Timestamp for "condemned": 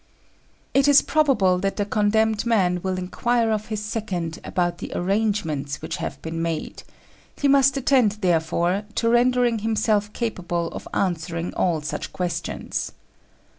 1.85-2.43